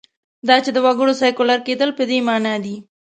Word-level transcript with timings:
دا 0.47 0.55
چې 0.63 0.69
د 0.73 0.77
وګړو 0.85 1.13
سیکولر 1.21 1.59
کېدل 1.67 1.89
په 1.97 2.03
دې 2.09 2.17
معنا 2.27 2.55
دي. 2.63 2.75